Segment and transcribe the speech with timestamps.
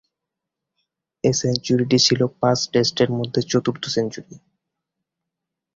[1.23, 4.35] এ সেঞ্চুরিটি ছিল পাঁচ টেস্টের মধ্যে চতুর্থ সেঞ্চুরি।